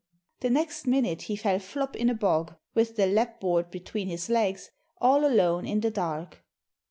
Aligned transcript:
The 0.39 0.49
next 0.49 0.87
minute 0.87 1.21
he 1.21 1.35
fell 1.35 1.59
flop 1.59 1.95
in 1.95 2.09
a 2.09 2.15
bog, 2.15 2.55
with 2.73 2.95
the 2.95 3.03
lapboard 3.05 3.69
between 3.69 4.07
his 4.07 4.31
legs, 4.31 4.71
all 4.99 5.23
alone 5.23 5.67
in 5.67 5.81
the 5.81 5.91
dark. 5.91 6.43